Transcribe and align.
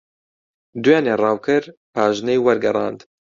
دوێنێ 0.83 1.15
ڕاوکەر 1.21 1.63
پاژنەی 1.93 2.43
وەرگەڕاند. 2.45 2.99